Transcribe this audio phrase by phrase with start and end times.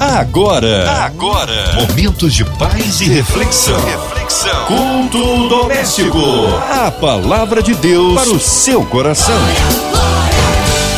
[0.00, 3.76] Agora, agora, momentos de paz e reflexão.
[3.84, 4.66] Reflexão.
[4.66, 6.18] Culto doméstico.
[6.70, 9.34] A palavra de Deus para o seu coração.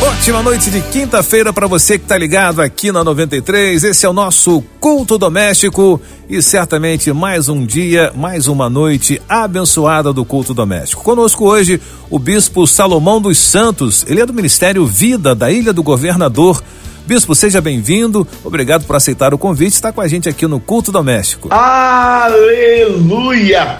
[0.03, 3.83] Ótima noite de quinta-feira para você que está ligado aqui na 93.
[3.83, 5.99] Esse é o nosso culto doméstico
[6.29, 11.03] e certamente mais um dia, mais uma noite abençoada do culto doméstico.
[11.03, 14.05] Conosco hoje o bispo Salomão dos Santos.
[14.07, 16.61] Ele é do Ministério Vida da Ilha do Governador.
[17.05, 18.27] Bispo, seja bem-vindo.
[18.43, 19.73] Obrigado por aceitar o convite.
[19.73, 21.49] Está com a gente aqui no Culto Doméstico.
[21.51, 22.59] Aleluia!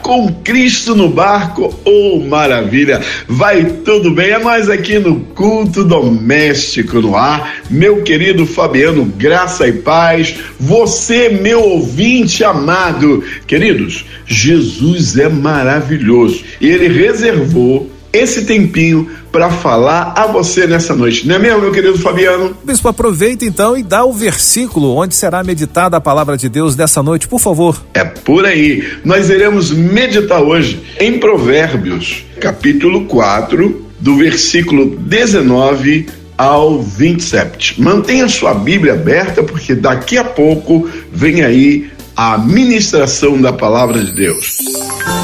[0.01, 2.99] Com Cristo no barco, oh maravilha!
[3.27, 4.31] Vai tudo bem?
[4.31, 7.57] É nós aqui no Culto Doméstico no ar.
[7.69, 10.35] Meu querido Fabiano, graça e paz.
[10.59, 13.23] Você, meu ouvinte amado.
[13.45, 21.27] Queridos, Jesus é maravilhoso e ele reservou esse tempinho para falar a você nessa noite,
[21.27, 22.55] não é mesmo, meu querido Fabiano?
[22.63, 27.01] Bispo, aproveita então e dá o versículo onde será meditada a palavra de Deus dessa
[27.01, 27.81] noite, por favor.
[27.93, 28.83] É por aí.
[29.05, 37.81] Nós iremos meditar hoje em Provérbios, capítulo 4, do versículo 19 ao 27.
[37.81, 44.13] Mantenha sua Bíblia aberta, porque daqui a pouco vem aí a ministração da palavra de
[44.13, 44.57] Deus.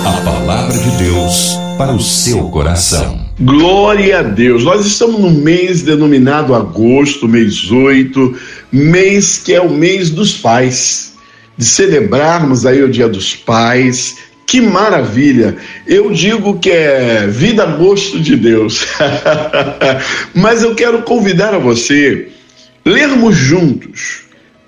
[0.05, 3.21] A palavra de Deus para o seu coração.
[3.39, 4.63] Glória a Deus.
[4.63, 8.35] Nós estamos no mês denominado agosto, mês 8,
[8.71, 11.13] mês que é o mês dos pais,
[11.55, 14.17] de celebrarmos aí o Dia dos Pais.
[14.45, 15.57] Que maravilha!
[15.85, 18.87] Eu digo que é vida a gosto de Deus.
[20.33, 22.29] Mas eu quero convidar a você
[22.83, 24.21] lermos juntos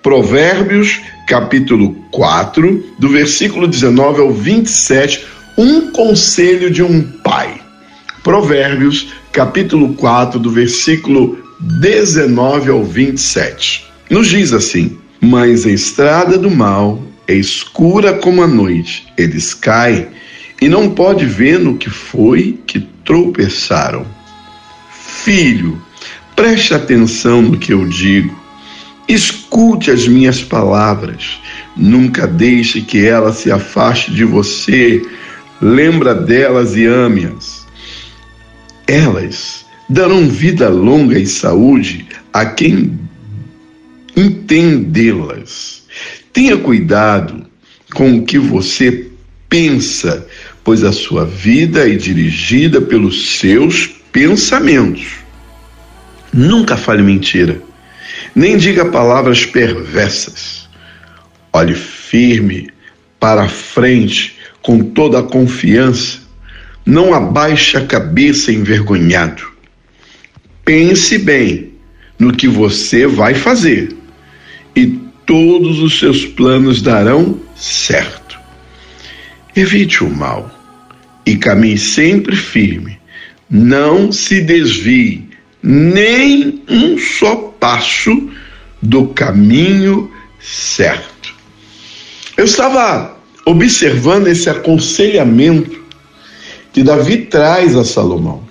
[0.04, 7.60] Provérbios, capítulo 4, do versículo 19 ao 27 um conselho de um pai.
[8.24, 13.86] Provérbios, capítulo 4, do versículo 19 ao 27.
[14.10, 20.08] Nos diz assim: Mas a estrada do mal é escura como a noite, eles caem
[20.62, 24.06] e não pode ver no que foi que tropeçaram.
[24.90, 25.82] Filho,
[26.38, 28.34] preste atenção no que eu digo.
[29.10, 31.38] Escute as minhas palavras.
[31.76, 35.02] Nunca deixe que ela se afaste de você
[35.62, 37.66] lembra delas e ame-as.
[38.88, 43.00] Elas darão vida longa e saúde a quem
[44.16, 45.84] entendê-las.
[46.32, 47.46] Tenha cuidado
[47.94, 49.08] com o que você
[49.48, 50.28] pensa,
[50.64, 55.08] pois a sua vida é dirigida pelos seus pensamentos.
[56.32, 57.60] Nunca fale mentira,
[58.36, 60.70] nem diga palavras perversas.
[61.52, 62.70] Olhe firme
[63.20, 66.20] para frente com toda a confiança,
[66.86, 69.44] não abaixe a cabeça envergonhado.
[70.66, 71.74] Pense bem
[72.18, 73.96] no que você vai fazer
[74.76, 78.40] e todos os seus planos darão certo.
[79.56, 80.50] Evite o mal
[81.26, 83.00] e caminhe sempre firme.
[83.50, 85.30] Não se desvie
[85.62, 88.30] nem um só passo
[88.82, 91.36] do caminho certo.
[92.38, 95.80] Eu estava observando esse aconselhamento
[96.72, 98.48] que Davi traz a Salomão.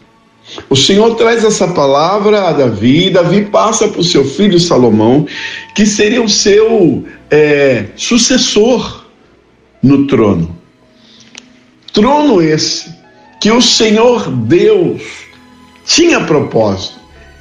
[0.68, 5.26] O Senhor traz essa palavra a Davi, e Davi passa para o seu filho Salomão,
[5.74, 9.04] que seria o seu é, sucessor
[9.82, 10.56] no trono.
[11.92, 12.96] Trono esse
[13.40, 15.02] que o Senhor Deus
[15.84, 16.98] tinha propósito,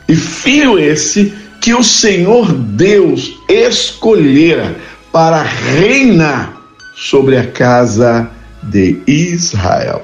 [0.08, 4.76] e filho esse que o Senhor Deus escolhera
[5.12, 6.57] para reinar
[6.98, 8.28] sobre a casa
[8.64, 10.02] de Israel.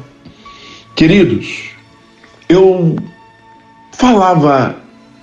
[0.96, 1.72] Queridos,
[2.48, 2.96] eu
[3.94, 4.78] falava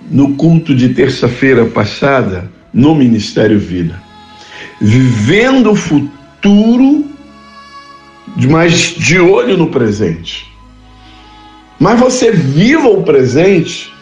[0.09, 4.01] no culto de terça-feira passada no Ministério Vida,
[4.81, 7.05] vivendo o futuro,
[8.49, 10.51] mas de olho no presente.
[11.79, 13.93] Mas você viva o presente,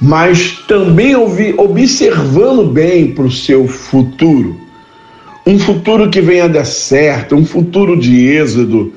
[0.00, 4.63] mas também observando bem para o seu futuro
[5.46, 8.94] um futuro que venha dar certo, um futuro de êxodo,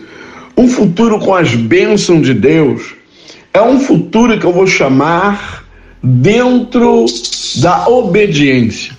[0.55, 2.95] um futuro com as bênçãos de Deus.
[3.53, 5.65] É um futuro que eu vou chamar
[6.01, 7.05] dentro
[7.57, 8.95] da obediência.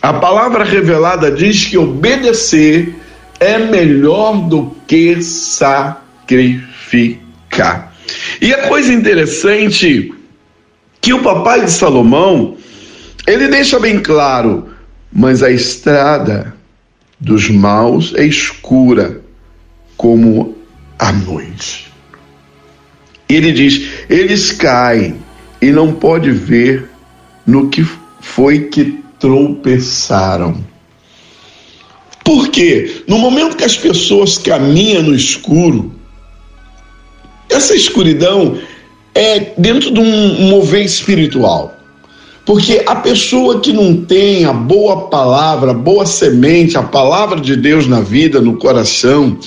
[0.00, 2.94] A palavra revelada diz que obedecer
[3.40, 6.62] é melhor do que sacrificar.
[8.40, 10.12] E a coisa interessante
[11.00, 12.56] que o papai de Salomão,
[13.26, 14.68] ele deixa bem claro,
[15.12, 16.53] mas a estrada
[17.18, 19.20] dos maus é escura
[19.96, 20.56] como
[20.98, 21.92] a noite.
[23.28, 25.16] Ele diz: eles caem
[25.60, 26.90] e não pode ver
[27.46, 27.86] no que
[28.20, 30.64] foi que tropeçaram.
[32.22, 33.02] Por quê?
[33.06, 35.94] No momento que as pessoas caminham no escuro,
[37.50, 38.58] essa escuridão
[39.14, 41.74] é dentro de um mover espiritual.
[42.44, 47.56] Porque a pessoa que não tem a boa palavra, a boa semente, a palavra de
[47.56, 49.38] Deus na vida, no coração,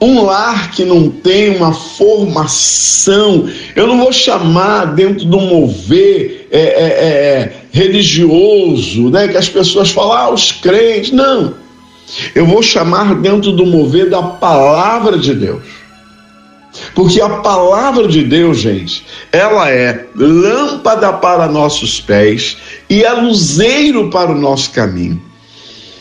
[0.00, 6.60] um lar que não tem uma formação, eu não vou chamar dentro do mover é,
[6.60, 9.28] é, é, religioso, né?
[9.28, 11.12] Que as pessoas falam, ah, os crentes.
[11.12, 11.54] Não.
[12.34, 15.62] Eu vou chamar dentro do mover da palavra de Deus.
[16.94, 22.56] Porque a palavra de Deus, gente, ela é lâmpada para nossos pés
[22.88, 25.20] e é luzeiro para o nosso caminho.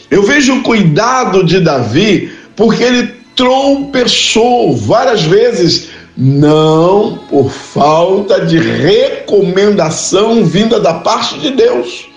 [0.10, 8.58] Eu vejo o cuidado de Davi, porque ele tropeçou várias vezes, não por falta de
[8.58, 12.10] recomendação vinda da parte de Deus,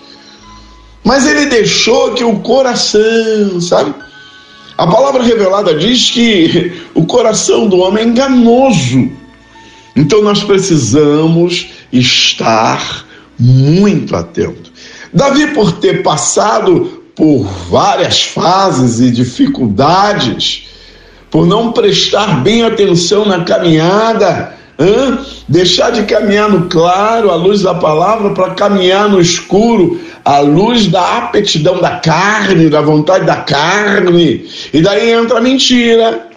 [1.03, 3.93] mas ele deixou que o coração, sabe?
[4.77, 9.11] A palavra revelada diz que o coração do homem é enganoso.
[9.95, 13.05] Então nós precisamos estar
[13.39, 14.71] muito atento.
[15.13, 20.67] Davi, por ter passado por várias fases e dificuldades,
[21.29, 25.19] por não prestar bem atenção na caminhada, hein?
[25.47, 30.87] deixar de caminhar no claro, à luz da palavra, para caminhar no escuro, à luz
[30.87, 34.45] da apetidão da carne, da vontade da carne.
[34.73, 36.27] E daí entra a mentira.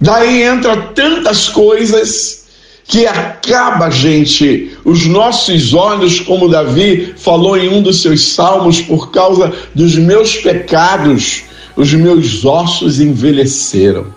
[0.00, 2.46] Daí entra tantas coisas
[2.86, 9.10] que acaba, gente, os nossos olhos, como Davi falou em um dos seus salmos, por
[9.10, 11.44] causa dos meus pecados
[11.76, 14.12] os meus ossos envelheceram.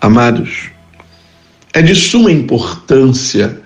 [0.00, 0.70] Amados,
[1.74, 3.60] é de suma importância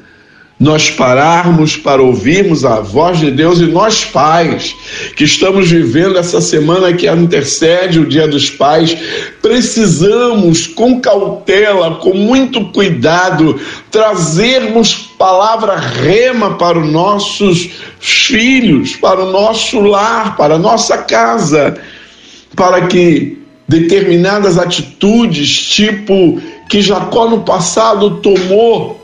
[0.62, 4.76] nós pararmos para ouvirmos a voz de Deus e nós pais
[5.16, 8.96] que estamos vivendo essa semana que antecede o Dia dos Pais,
[9.42, 13.58] precisamos com cautela, com muito cuidado,
[13.90, 21.76] trazermos palavra rema para os nossos filhos, para o nosso lar, para a nossa casa
[22.54, 29.01] para que determinadas atitudes, tipo que Jacó no passado tomou,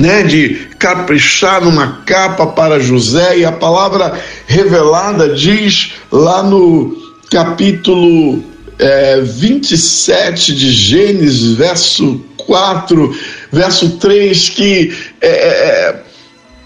[0.00, 6.96] né, de caprichar numa capa para José, e a palavra revelada diz lá no
[7.30, 8.42] capítulo
[8.78, 13.18] é, 27 de Gênesis, verso 4,
[13.52, 16.02] verso 3, que, é, é, é,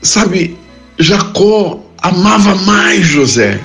[0.01, 0.57] sabe,
[0.99, 3.61] Jacó amava mais José.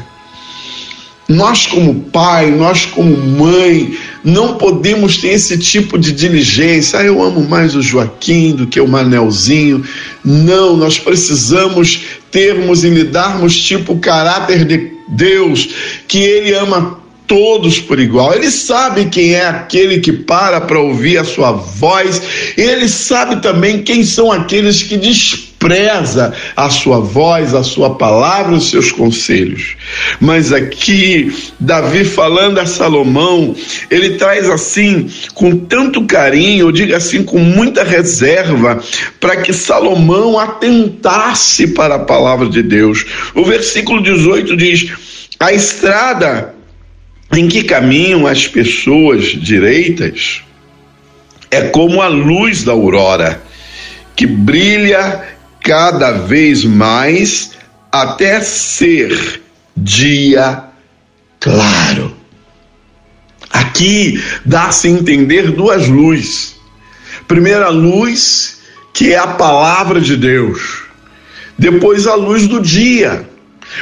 [1.30, 7.00] Nós, como pai, nós, como mãe, não podemos ter esse tipo de diligência.
[7.00, 9.86] Ah, eu amo mais o Joaquim do que o Manelzinho.
[10.26, 15.70] Não, nós precisamos termos e lidarmos tipo o caráter de Deus,
[16.08, 18.34] que Ele ama todos por igual.
[18.34, 22.20] Ele sabe quem é aquele que para para ouvir a sua voz.
[22.58, 24.98] Ele sabe também quem são aqueles que
[25.60, 29.76] despreza a sua voz, a sua palavra, os seus conselhos.
[30.20, 33.56] Mas aqui, Davi falando a Salomão,
[33.92, 38.82] ele traz assim, com tanto carinho, eu digo assim, com muita reserva,
[39.20, 43.06] para que Salomão atentasse para a palavra de Deus.
[43.36, 44.92] O versículo 18 diz:
[45.40, 46.56] A estrada
[47.36, 50.42] em que caminham as pessoas direitas
[51.51, 53.42] é como a luz da aurora,
[54.16, 57.51] que brilha cada vez mais
[57.92, 59.42] até ser
[59.75, 60.63] dia
[61.39, 62.16] claro.
[63.51, 66.56] Aqui dá-se a entender duas luzes.
[67.28, 68.60] Primeira luz,
[68.94, 70.84] que é a palavra de Deus.
[71.58, 73.28] Depois a luz do dia.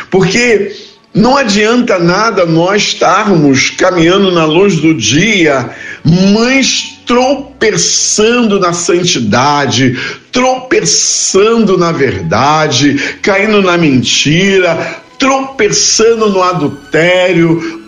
[0.10, 0.76] Porque
[1.14, 5.70] não adianta nada nós estarmos caminhando na luz do dia,
[6.04, 9.98] mas tropeçando na santidade,
[10.38, 17.82] tropeçando na verdade, caindo na mentira, tropeçando no adultério,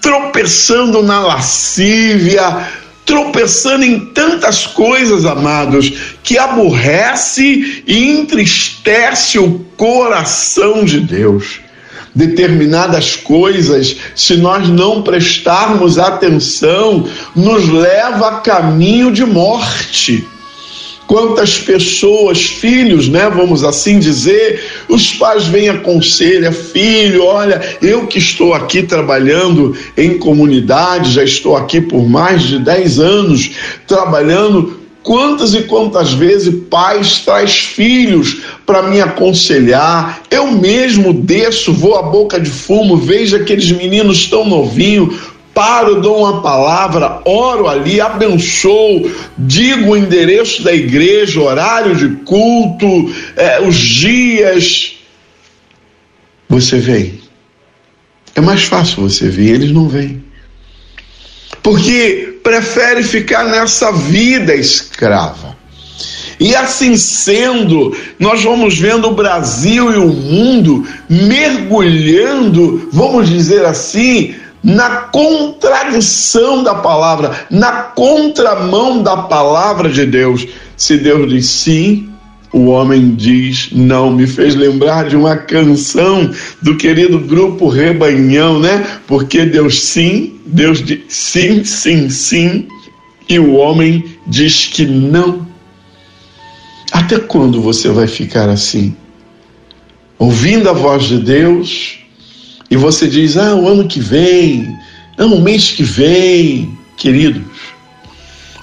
[0.00, 2.68] tropeçando na lascívia,
[3.04, 5.92] tropeçando em tantas coisas, amados,
[6.22, 11.58] que aborrece e entristece o coração de Deus
[12.14, 20.24] determinadas coisas, se nós não prestarmos atenção, nos leva a caminho de morte.
[21.10, 28.20] Quantas pessoas, filhos, né, vamos assim dizer, os pais vêm aconselham, filho, olha, eu que
[28.20, 33.50] estou aqui trabalhando em comunidade, já estou aqui por mais de 10 anos,
[33.88, 40.20] trabalhando Quantas e quantas vezes pais traz filhos para me aconselhar?
[40.30, 45.16] Eu mesmo desço, vou à boca de fumo, vejo aqueles meninos tão novinhos,
[45.60, 53.14] paro, dou uma palavra, oro ali, abençoo, digo o endereço da igreja, horário de culto,
[53.36, 54.96] é, os dias.
[56.48, 57.20] Você vem.
[58.34, 60.30] É mais fácil você vir, eles não vêm
[61.62, 65.58] porque prefere ficar nessa vida escrava.
[66.38, 74.34] E assim sendo, nós vamos vendo o Brasil e o mundo mergulhando, vamos dizer assim,
[74.62, 80.46] na contradição da palavra, na contramão da palavra de Deus.
[80.76, 82.10] Se Deus diz sim,
[82.52, 84.10] o homem diz não.
[84.10, 88.86] Me fez lembrar de uma canção do querido grupo Rebanhão, né?
[89.06, 92.68] Porque Deus sim, Deus diz sim, sim, sim,
[93.28, 95.46] e o homem diz que não.
[96.92, 98.96] Até quando você vai ficar assim?
[100.18, 101.99] Ouvindo a voz de Deus,
[102.70, 104.76] e você diz: ah, o ano que vem,
[105.18, 106.78] não, o mês que vem.
[106.96, 107.42] Queridos,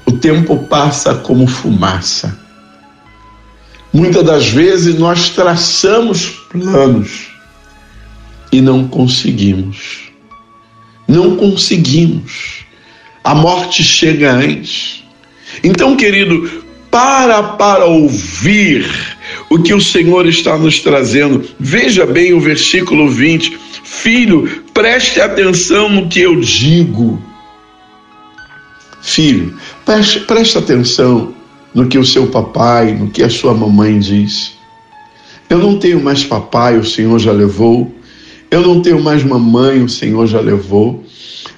[0.06, 2.48] o tempo passa como fumaça
[3.98, 7.30] Muitas das vezes nós traçamos planos
[8.52, 10.12] e não conseguimos.
[11.08, 12.66] Não conseguimos.
[13.24, 15.04] A morte chega antes.
[15.64, 18.88] Então, querido, para para ouvir
[19.50, 21.44] o que o Senhor está nos trazendo.
[21.60, 23.58] Veja bem o versículo 20.
[24.01, 27.20] Filho, preste atenção no que eu digo.
[29.01, 31.34] Filho, preste, preste atenção
[31.74, 34.54] no que o seu papai, no que a sua mamãe diz.
[35.50, 37.92] Eu não tenho mais papai, o Senhor já levou.
[38.51, 41.04] Eu não tenho mais mamãe, o Senhor já levou.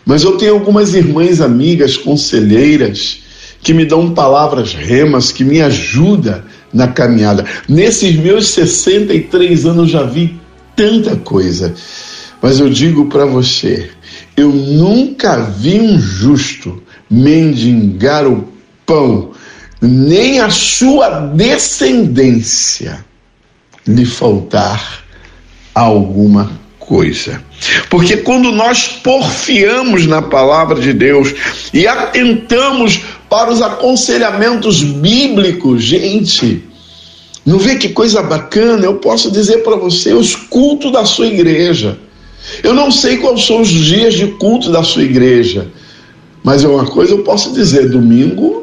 [0.06, 3.20] Mas eu tenho algumas irmãs amigas, conselheiras,
[3.62, 6.42] que me dão palavras remas, que me ajudam
[6.74, 7.46] na caminhada.
[7.68, 10.40] Nesses meus 63 anos já vi
[10.74, 11.76] tanta coisa.
[12.42, 13.90] Mas eu digo para você,
[14.36, 18.48] eu nunca vi um justo mendigar o
[18.86, 19.32] pão
[19.82, 23.06] nem a sua descendência
[23.88, 25.04] lhe faltar
[25.74, 27.42] alguma coisa.
[27.90, 31.34] Porque quando nós porfiamos na palavra de Deus
[31.74, 36.64] e atentamos para os aconselhamentos bíblicos, gente,
[37.46, 38.86] não vê que coisa bacana?
[38.86, 41.98] Eu posso dizer para você os cultos da sua igreja.
[42.64, 45.68] Eu não sei quais são os dias de culto da sua igreja,
[46.44, 48.60] mas é uma coisa eu posso dizer: domingo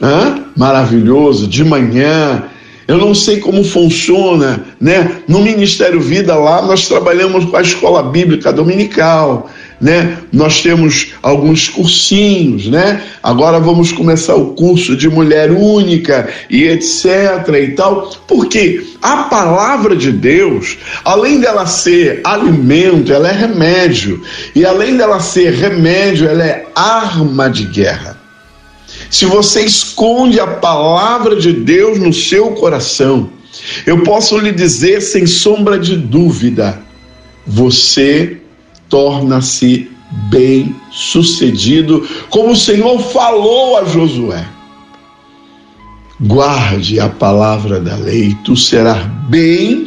[0.00, 0.44] Hã?
[0.56, 2.44] maravilhoso, de manhã.
[2.86, 5.20] Eu não sei como funciona, né?
[5.28, 10.18] No Ministério Vida lá nós trabalhamos com a escola bíblica dominical, né?
[10.32, 13.02] Nós temos alguns cursinhos, né?
[13.22, 18.10] Agora vamos começar o curso de mulher única e etc e tal.
[18.26, 24.22] Porque a palavra de Deus, além dela ser alimento, ela é remédio.
[24.54, 28.18] E além dela ser remédio, ela é arma de guerra
[29.10, 33.30] se você esconde a palavra de Deus no seu coração,
[33.86, 36.80] eu posso lhe dizer sem sombra de dúvida,
[37.46, 38.37] você
[38.88, 39.90] torna-se
[40.30, 44.46] bem sucedido, como o Senhor falou a Josué.
[46.20, 49.84] Guarde a palavra da lei, tu serás bem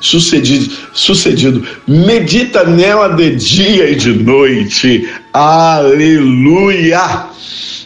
[0.00, 1.66] sucedido, sucedido.
[1.88, 5.08] Medita nela de dia e de noite.
[5.32, 7.26] Aleluia!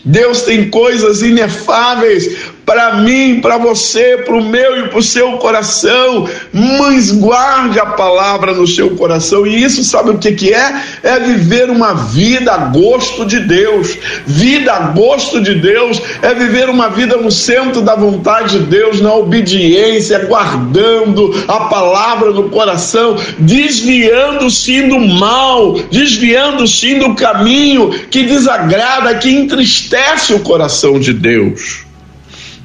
[0.05, 5.39] Deus tem coisas inefáveis para mim, para você, para o meu e para o seu
[5.39, 6.29] coração.
[6.53, 9.47] Mas guarde a palavra no seu coração.
[9.47, 10.83] E isso, sabe o que, que é?
[11.05, 13.97] É viver uma vida a gosto de Deus.
[14.27, 19.01] Vida a gosto de Deus é viver uma vida no centro da vontade de Deus,
[19.01, 29.15] na obediência, guardando a palavra no coração, desviando-se do mal, desviando-se do caminho que desagrada,
[29.15, 31.86] que entristece o coração de Deus.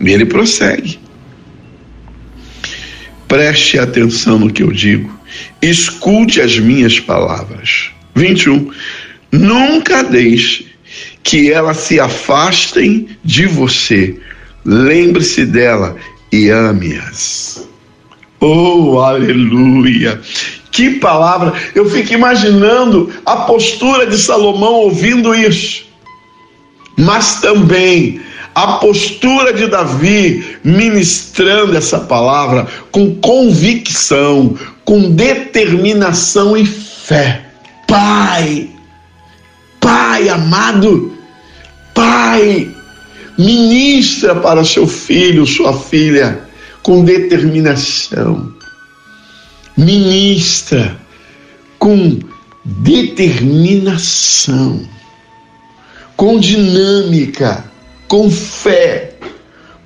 [0.02, 1.00] E ele prossegue.
[3.28, 5.10] Preste atenção no que eu digo.
[5.62, 7.92] Escute as minhas palavras.
[8.16, 8.72] 21.
[9.32, 10.68] Nunca deixe
[11.24, 14.20] que elas se afastem de você.
[14.66, 15.96] Lembre-se dela
[16.32, 17.68] e ame-as.
[18.40, 20.20] Oh, aleluia!
[20.72, 21.54] Que palavra!
[21.76, 25.86] Eu fico imaginando a postura de Salomão ouvindo isso.
[26.98, 28.20] Mas também
[28.54, 37.46] a postura de Davi ministrando essa palavra com convicção, com determinação e fé.
[37.88, 38.70] Pai,
[39.80, 41.14] Pai amado,
[41.94, 42.70] Pai,
[43.38, 46.42] Ministra para seu filho, sua filha,
[46.84, 48.54] com determinação.
[49.76, 50.96] Ministra
[51.80, 52.20] com
[52.64, 54.88] determinação,
[56.16, 57.71] com dinâmica,
[58.12, 59.14] com fé,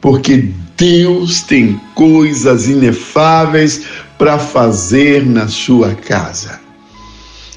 [0.01, 3.83] porque Deus tem coisas inefáveis
[4.17, 6.59] para fazer na sua casa.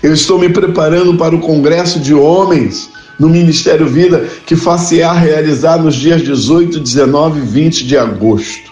[0.03, 5.79] Eu estou me preparando para o congresso de homens no Ministério Vida que facear realizar
[5.79, 8.71] nos dias 18, 19 e 20 de agosto.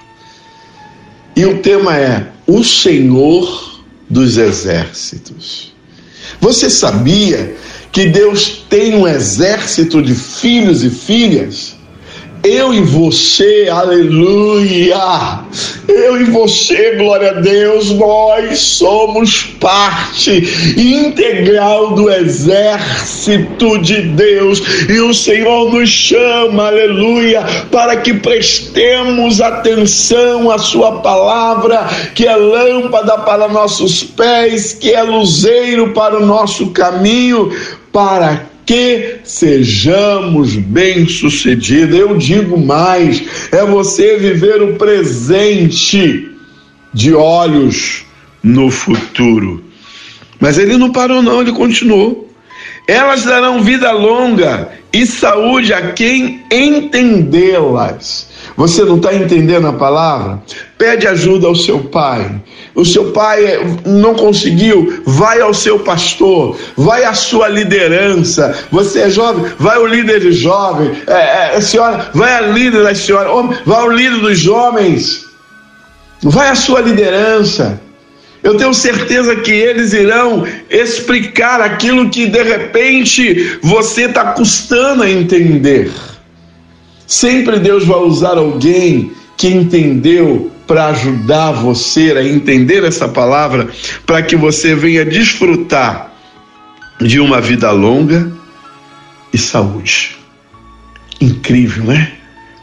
[1.34, 5.74] E o tema é O Senhor dos Exércitos.
[6.42, 7.56] Você sabia
[7.90, 11.75] que Deus tem um exército de filhos e filhas?
[12.46, 15.40] Eu e você, aleluia!
[15.88, 25.00] Eu e você, glória a Deus, nós somos parte integral do exército de Deus e
[25.00, 33.18] o Senhor nos chama, aleluia, para que prestemos atenção à Sua palavra, que é lâmpada
[33.18, 37.50] para nossos pés, que é luzeiro para o nosso caminho,
[37.92, 41.96] para que sejamos bem-sucedidos.
[41.96, 46.30] Eu digo mais: é você viver o presente
[46.92, 48.04] de olhos
[48.42, 49.64] no futuro.
[50.40, 52.26] Mas ele não parou, não, ele continuou.
[52.88, 58.28] Elas darão vida longa e saúde a quem entendê-las.
[58.56, 60.40] Você não está entendendo a palavra?
[60.78, 62.40] Pede ajuda ao seu pai.
[62.74, 68.54] O seu pai não conseguiu, vai ao seu pastor, vai à sua liderança.
[68.70, 70.90] Você é jovem, vai ao líder jovem.
[71.06, 73.28] É, é, senhora, vai à líder da senhora,
[73.64, 75.26] vai ao líder dos homens.
[76.22, 77.80] Vai à sua liderança.
[78.42, 85.10] Eu tenho certeza que eles irão explicar aquilo que de repente você está custando a
[85.10, 85.90] entender.
[87.06, 93.68] Sempre Deus vai usar alguém que entendeu para ajudar você a entender essa palavra,
[94.04, 96.12] para que você venha desfrutar
[97.00, 98.32] de uma vida longa
[99.32, 100.16] e saúde.
[101.20, 102.12] Incrível, né?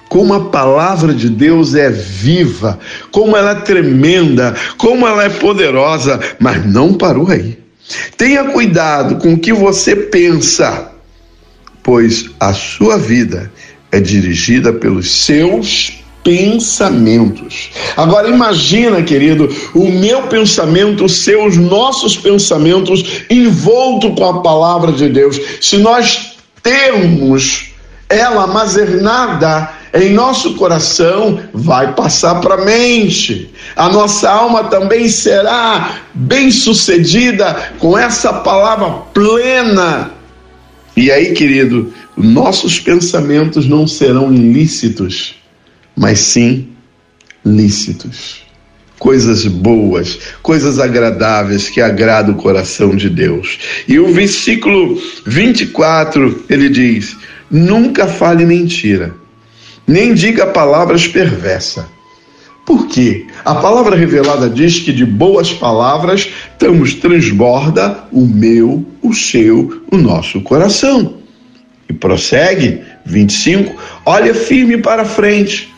[0.09, 2.77] Como a palavra de Deus é viva,
[3.11, 7.57] como ela é tremenda, como ela é poderosa, mas não parou aí.
[8.15, 10.91] Tenha cuidado com o que você pensa,
[11.81, 13.51] pois a sua vida
[13.93, 17.69] é dirigida pelos seus pensamentos.
[17.95, 25.09] Agora imagina, querido, o meu pensamento, os seus, nossos pensamentos envolto com a palavra de
[25.09, 25.39] Deus.
[25.61, 27.73] Se nós temos
[28.09, 33.53] ela armazenada em nosso coração, vai passar para a mente.
[33.75, 40.22] A nossa alma também será bem-sucedida com essa palavra plena.
[40.95, 45.35] E aí, querido, nossos pensamentos não serão ilícitos,
[45.95, 46.69] mas sim
[47.43, 48.43] lícitos.
[48.99, 53.59] Coisas boas, coisas agradáveis que agradam o coração de Deus.
[53.87, 57.17] E o versículo 24, ele diz:
[57.51, 59.13] Nunca fale mentira,
[59.85, 61.85] nem diga palavras perversas.
[62.65, 63.27] Por quê?
[63.43, 69.97] A palavra revelada diz que de boas palavras estamos transborda o meu, o seu, o
[69.97, 71.15] nosso coração.
[71.89, 75.73] E prossegue, 25, olha firme para frente,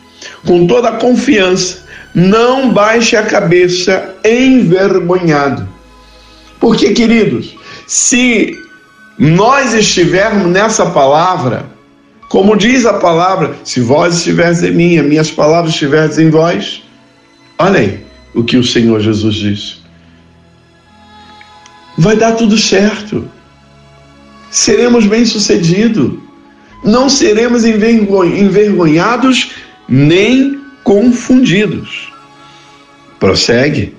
[0.46, 5.68] com toda a confiança, não baixe a cabeça envergonhado.
[6.60, 8.56] Porque, queridos, se
[9.18, 11.66] nós estivermos nessa palavra,
[12.28, 16.82] como diz a palavra, se vós estiveres em mim, as minhas palavras estiveres em vós,
[17.58, 19.82] olha aí o que o Senhor Jesus diz.
[21.96, 23.28] Vai dar tudo certo
[24.50, 26.14] seremos bem-sucedidos.
[26.82, 29.52] Não seremos envergonhados
[29.88, 32.12] nem confundidos.
[33.18, 33.94] Prossegue.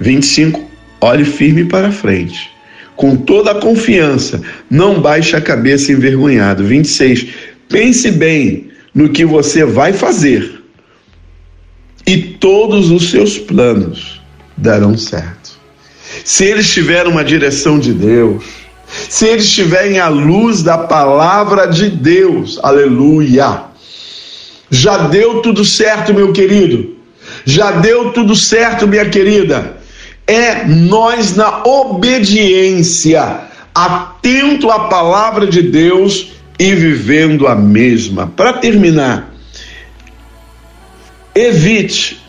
[0.00, 0.68] 25.
[1.00, 2.50] Olhe firme para frente.
[2.96, 6.64] Com toda a confiança, não baixe a cabeça envergonhado.
[6.64, 7.28] 26.
[7.74, 10.62] Pense bem no que você vai fazer,
[12.06, 14.20] e todos os seus planos
[14.56, 15.58] darão certo.
[16.24, 18.44] Se eles tiverem uma direção de Deus,
[18.86, 22.60] se eles estiverem à luz da palavra de Deus.
[22.62, 23.64] Aleluia.
[24.70, 26.94] Já deu tudo certo, meu querido.
[27.44, 29.78] Já deu tudo certo, minha querida.
[30.28, 33.40] É nós na obediência,
[33.74, 38.26] atento à palavra de Deus e vivendo a mesma.
[38.26, 39.32] Para terminar,
[41.34, 42.22] evite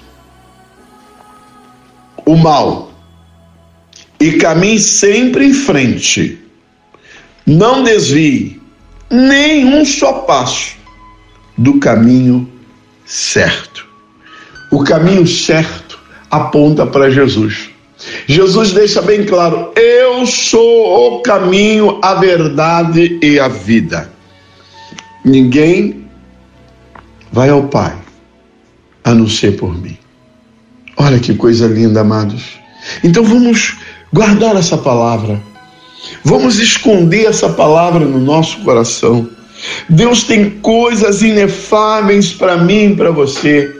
[2.25, 2.91] o mal
[4.19, 6.45] e caminhe sempre em frente
[7.45, 8.59] não desvie
[9.09, 10.75] nem um só passo
[11.55, 12.49] do caminho
[13.05, 13.85] certo.
[14.71, 15.99] O caminho certo
[16.31, 17.69] aponta para Jesus.
[18.25, 24.11] Jesus deixa bem claro: eu sou o caminho, a verdade e a vida.
[25.25, 26.05] Ninguém
[27.31, 27.95] vai ao Pai
[29.03, 29.97] a não ser por mim.
[30.97, 32.59] Olha que coisa linda, amados.
[33.03, 33.75] Então vamos
[34.13, 35.41] guardar essa palavra.
[36.23, 39.27] Vamos esconder essa palavra no nosso coração.
[39.89, 43.75] Deus tem coisas inefáveis para mim e para você.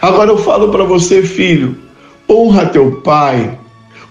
[0.00, 1.76] Agora eu falo para você, filho,
[2.26, 3.58] honra teu pai,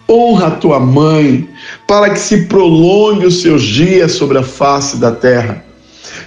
[0.08, 1.50] honra tua mãe,
[1.88, 5.67] para que se prolongue os seus dias sobre a face da terra.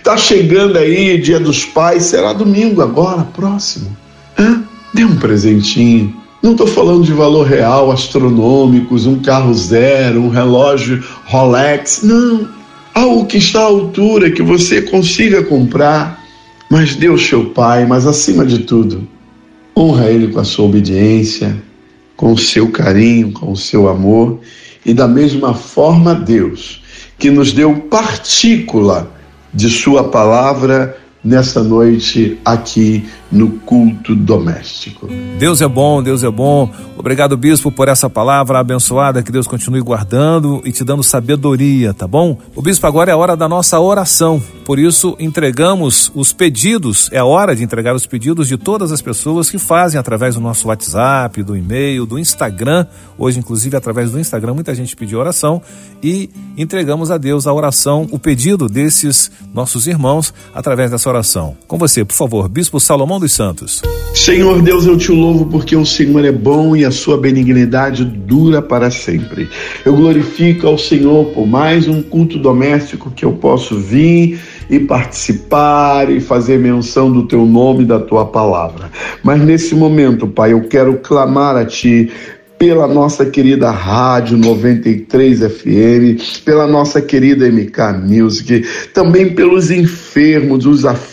[0.02, 3.96] Tá chegando aí, dia dos pais, será domingo agora, próximo.
[4.38, 4.62] Hã?
[4.94, 6.20] Dê um presentinho.
[6.42, 12.02] Não estou falando de valor real, astronômicos, um carro zero, um relógio Rolex.
[12.02, 12.48] Não.
[12.94, 16.18] Algo que está à altura, que você consiga comprar.
[16.70, 19.06] Mas Deus, seu Pai, mas acima de tudo,
[19.76, 21.60] honra Ele com a sua obediência,
[22.16, 24.40] com o seu carinho, com o seu amor.
[24.86, 26.80] E da mesma forma, Deus,
[27.18, 29.19] que nos deu partícula
[29.52, 35.08] de Sua palavra nessa noite aqui no culto doméstico.
[35.38, 36.70] Deus é bom, Deus é bom.
[36.96, 39.22] Obrigado, bispo, por essa palavra abençoada.
[39.22, 42.36] Que Deus continue guardando e te dando sabedoria, tá bom?
[42.54, 44.42] O bispo, agora é a hora da nossa oração.
[44.64, 47.08] Por isso, entregamos os pedidos.
[47.12, 50.40] É a hora de entregar os pedidos de todas as pessoas que fazem através do
[50.40, 52.86] nosso WhatsApp, do e-mail, do Instagram.
[53.16, 55.62] Hoje, inclusive, através do Instagram, muita gente pediu oração
[56.02, 61.56] e entregamos a Deus a oração, o pedido desses nossos irmãos através dessa oração.
[61.66, 63.82] Com você, por favor, Bispo Salomão dos Santos.
[64.14, 68.60] Senhor Deus, eu te louvo porque o Senhor é bom e a sua benignidade dura
[68.60, 69.48] para sempre.
[69.84, 76.10] Eu glorifico ao Senhor por mais um culto doméstico que eu posso vir e participar
[76.10, 78.90] e fazer menção do teu nome e da tua palavra.
[79.22, 82.10] Mas nesse momento, Pai, eu quero clamar a ti
[82.60, 90.84] pela nossa querida Rádio 93 FM, pela nossa querida MK Music, também pelos enfermos, os
[90.84, 91.09] aflitos,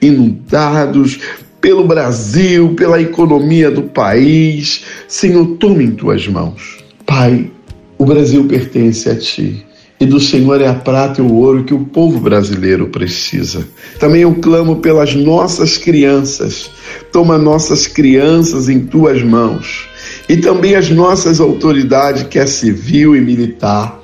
[0.00, 1.20] inundados,
[1.60, 4.84] pelo Brasil, pela economia do país.
[5.06, 6.78] Senhor, tome em tuas mãos.
[7.04, 7.50] Pai,
[7.98, 9.66] o Brasil pertence a ti.
[10.00, 13.68] E do Senhor é a prata e o ouro que o povo brasileiro precisa.
[13.98, 16.70] Também eu clamo pelas nossas crianças.
[17.12, 19.90] Toma nossas crianças em tuas mãos
[20.30, 24.00] e também as nossas autoridades, que é civil e militar.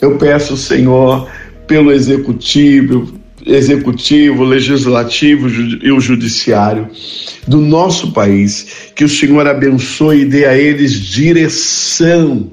[0.00, 1.26] Eu peço, Senhor,
[1.66, 3.14] pelo executivo,
[3.46, 5.48] executivo, legislativo
[5.82, 6.88] e o judiciário
[7.46, 12.50] do nosso país, que o Senhor abençoe e dê a eles direção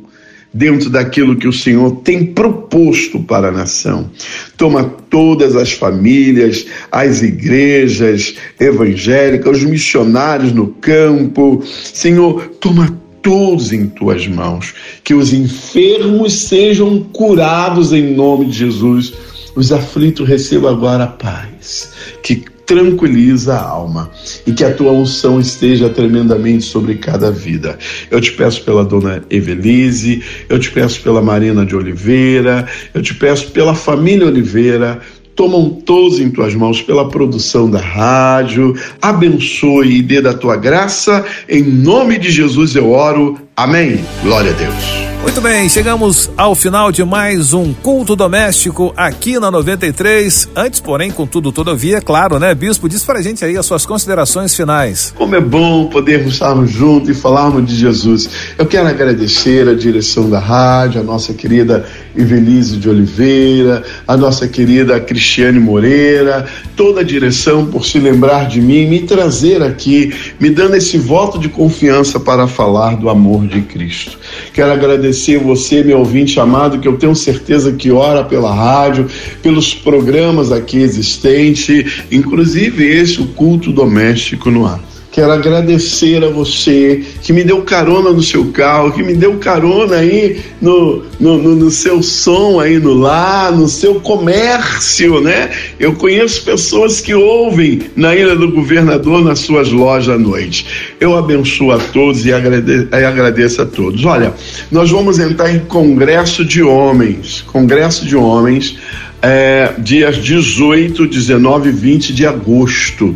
[0.54, 4.10] dentro daquilo que o Senhor tem proposto para a nação.
[4.56, 11.64] Toma todas as famílias, as igrejas evangélicas, os missionários no campo.
[11.66, 14.74] Senhor, toma todos em tuas mãos.
[15.04, 19.14] Que os enfermos sejam curados em nome de Jesus.
[19.58, 21.92] Os aflitos recebam agora a paz,
[22.22, 24.08] que tranquiliza a alma
[24.46, 27.76] e que a tua unção esteja tremendamente sobre cada vida.
[28.12, 33.16] Eu te peço pela dona Evelise, eu te peço pela Marina de Oliveira, eu te
[33.16, 35.00] peço pela família Oliveira,
[35.36, 38.76] tomam todos em tuas mãos pela produção da rádio.
[39.02, 41.26] Abençoe e dê da tua graça.
[41.50, 43.47] Em nome de Jesus eu oro.
[43.60, 44.06] Amém.
[44.22, 45.08] Glória a Deus.
[45.24, 50.48] Muito bem, chegamos ao final de mais um culto doméstico aqui na 93.
[50.56, 52.88] Antes, porém, contudo, todavia, claro, né, Bispo?
[52.88, 55.12] Diz pra gente aí as suas considerações finais.
[55.18, 58.30] Como é bom podermos estarmos juntos e falarmos de Jesus.
[58.60, 61.84] Eu quero agradecer a direção da rádio, a nossa querida
[62.18, 68.60] Evelise de Oliveira, a nossa querida Cristiane Moreira, toda a direção por se lembrar de
[68.60, 73.62] mim, me trazer aqui, me dando esse voto de confiança para falar do amor de
[73.62, 74.18] Cristo.
[74.54, 79.08] Quero agradecer você, meu ouvinte amado, que eu tenho certeza que ora pela rádio,
[79.42, 84.87] pelos programas aqui existentes, inclusive esse, o culto doméstico no ar.
[85.18, 89.96] Quero agradecer a você que me deu carona no seu carro, que me deu carona
[89.96, 95.50] aí no, no, no, no, seu som aí no lar, no seu comércio, né?
[95.80, 100.68] Eu conheço pessoas que ouvem na Ilha do Governador nas suas lojas à noite.
[101.00, 104.06] Eu abençoo a todos e agradeço, e agradeço a todos.
[104.06, 104.36] Olha,
[104.72, 108.78] nós vamos entrar em congresso de homens, congresso de homens,
[109.20, 113.16] é, dias 18, 19 e 20 de agosto.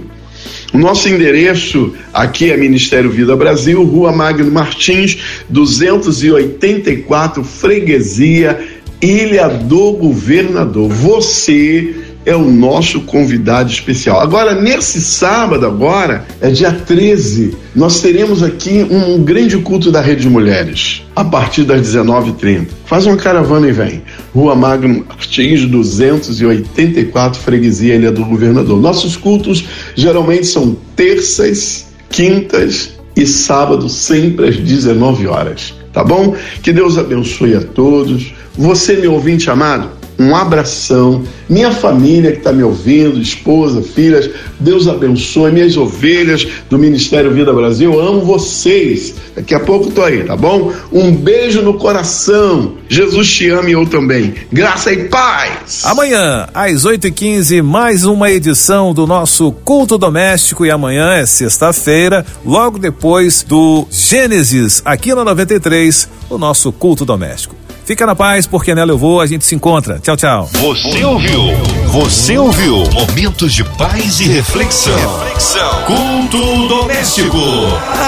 [0.74, 5.18] O nosso endereço aqui é Ministério Vida Brasil, Rua Magno Martins,
[5.50, 8.60] 284, Freguesia,
[9.02, 10.90] Ilha do Governador.
[10.90, 11.94] Você
[12.26, 14.20] é o nosso convidado especial.
[14.20, 20.22] Agora, nesse sábado, agora, é dia 13, nós teremos aqui um grande culto da Rede
[20.22, 22.68] de Mulheres, a partir das 19h30.
[22.86, 24.04] Faz uma caravana e vem.
[24.34, 28.80] Rua Magno Martins, 284, Freguesia Ilha do Governador.
[28.80, 29.66] Nossos cultos
[29.96, 35.74] geralmente são terças, quintas e sábados, sempre às 19 horas.
[35.92, 36.36] Tá bom?
[36.64, 38.34] Que Deus abençoe a todos.
[38.58, 39.90] Você, meu ouvinte amado,
[40.22, 41.24] um abração.
[41.50, 44.30] Minha família que está me ouvindo, esposa, filhas,
[44.60, 45.52] Deus abençoe.
[45.52, 49.16] Minhas ovelhas do Ministério Vida Brasil, amo vocês.
[49.36, 50.72] Daqui a pouco estou aí, tá bom?
[50.92, 52.76] Um beijo no coração.
[52.88, 54.34] Jesus te ama e eu também.
[54.52, 55.82] Graça e paz.
[55.86, 60.66] Amanhã, às 8h15, mais uma edição do nosso culto doméstico.
[60.66, 67.56] E amanhã é sexta-feira, logo depois do Gênesis, aqui na 93, o nosso culto doméstico.
[67.86, 70.00] Fica na paz, porque nela eu vou, a gente se encontra.
[70.00, 70.50] Tchau, tchau.
[70.54, 71.42] Você ouviu?
[71.88, 72.84] Você ouviu?
[72.94, 74.96] Momentos de paz e reflexão.
[75.24, 75.84] Reflexão.
[75.86, 77.38] Culto doméstico.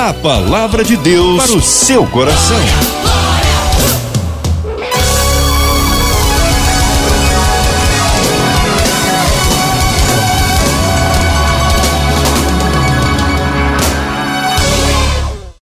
[0.07, 3.12] A palavra de Deus para o seu coração.